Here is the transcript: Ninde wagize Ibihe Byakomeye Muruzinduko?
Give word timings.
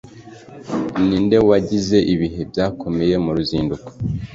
Ninde 1.05 1.37
wagize 1.49 1.97
Ibihe 2.13 2.41
Byakomeye 2.51 3.15
Muruzinduko? 3.23 3.87